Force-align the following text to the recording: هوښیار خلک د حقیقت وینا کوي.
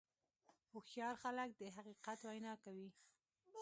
هوښیار 0.71 1.15
خلک 1.23 1.49
د 1.59 1.61
حقیقت 1.75 2.19
وینا 2.23 2.53
کوي. 2.63 2.89